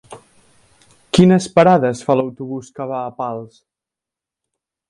[1.17, 3.63] Quines parades fa l'autobús que va a Pals?